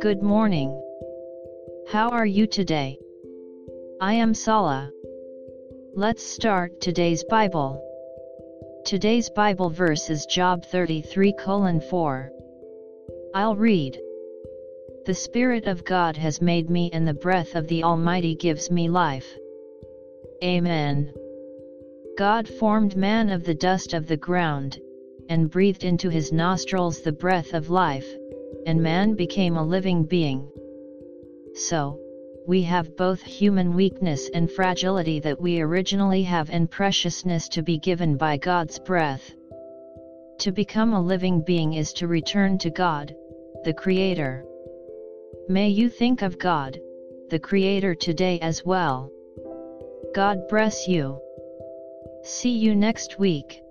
[0.00, 0.70] Good morning.
[1.88, 2.98] How are you today?
[4.00, 4.90] I am Sala.
[5.94, 7.84] Let's start today's Bible.
[8.86, 11.34] Today's Bible verse is Job 33
[11.90, 12.32] 4.
[13.34, 14.00] I'll read.
[15.04, 18.88] The Spirit of God has made me and the breath of the Almighty gives me
[18.88, 19.36] life.
[20.42, 21.12] Amen.
[22.16, 24.80] God formed man of the dust of the ground,
[25.28, 28.06] and breathed into his nostrils the breath of life,
[28.66, 30.48] and man became a living being.
[31.54, 32.00] So,
[32.46, 37.78] we have both human weakness and fragility that we originally have and preciousness to be
[37.78, 39.34] given by God's breath.
[40.40, 43.14] To become a living being is to return to God,
[43.64, 44.44] the Creator.
[45.48, 46.78] May you think of God,
[47.30, 49.10] the Creator today as well.
[50.14, 51.18] God bless you.
[52.22, 53.63] See you next week.